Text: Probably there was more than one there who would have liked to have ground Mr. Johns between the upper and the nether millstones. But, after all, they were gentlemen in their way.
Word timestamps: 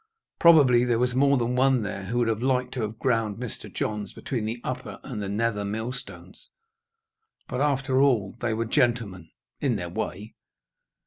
Probably 0.39 0.83
there 0.83 0.97
was 0.97 1.13
more 1.13 1.37
than 1.37 1.55
one 1.55 1.83
there 1.83 2.05
who 2.05 2.17
would 2.17 2.27
have 2.27 2.41
liked 2.41 2.73
to 2.73 2.81
have 2.81 2.97
ground 2.97 3.37
Mr. 3.37 3.71
Johns 3.71 4.13
between 4.13 4.45
the 4.45 4.59
upper 4.63 4.99
and 5.03 5.21
the 5.21 5.29
nether 5.29 5.63
millstones. 5.63 6.49
But, 7.47 7.61
after 7.61 8.01
all, 8.01 8.35
they 8.39 8.55
were 8.55 8.65
gentlemen 8.65 9.29
in 9.59 9.75
their 9.75 9.89
way. 9.89 10.33